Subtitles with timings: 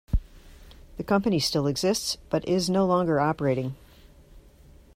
[0.97, 3.75] The company still exists, but is no longer operating.